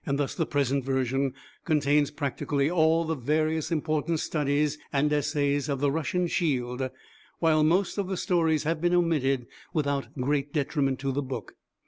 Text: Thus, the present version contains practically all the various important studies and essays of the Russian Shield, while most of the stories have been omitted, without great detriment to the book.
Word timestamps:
Thus, 0.07 0.33
the 0.33 0.47
present 0.47 0.83
version 0.83 1.35
contains 1.63 2.09
practically 2.09 2.71
all 2.71 3.05
the 3.05 3.13
various 3.13 3.71
important 3.71 4.19
studies 4.19 4.79
and 4.91 5.13
essays 5.13 5.69
of 5.69 5.79
the 5.79 5.91
Russian 5.91 6.25
Shield, 6.25 6.89
while 7.37 7.63
most 7.63 7.99
of 7.99 8.07
the 8.07 8.17
stories 8.17 8.63
have 8.63 8.81
been 8.81 8.95
omitted, 8.95 9.45
without 9.75 10.07
great 10.19 10.53
detriment 10.53 10.97
to 11.01 11.11
the 11.11 11.21
book. 11.21 11.53